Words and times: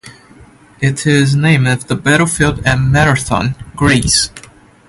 It 0.79 1.05
is 1.05 1.35
named 1.35 1.67
after 1.67 1.89
the 1.89 1.95
battlefield 1.95 2.65
at 2.65 2.77
Marathon, 2.81 3.53
Greece. 3.75 4.31